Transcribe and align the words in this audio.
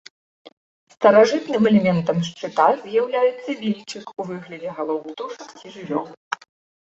Старажытным 0.93 1.63
элементам 1.71 2.17
шчыта 2.29 2.65
з'яўляецца 2.83 3.49
вільчык 3.61 4.05
у 4.23 4.27
выглядзе 4.29 4.71
галоў 4.79 4.99
птушак 5.07 5.47
ці 5.61 5.67
жывёл. 5.75 6.05